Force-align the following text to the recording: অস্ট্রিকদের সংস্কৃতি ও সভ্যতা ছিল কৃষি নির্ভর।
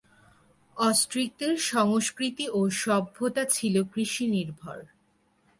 অস্ট্রিকদের 0.77 1.53
সংস্কৃতি 1.65 2.45
ও 2.49 2.61
সভ্যতা 2.69 3.43
ছিল 3.45 3.75
কৃষি 3.93 4.25
নির্ভর। 4.27 4.79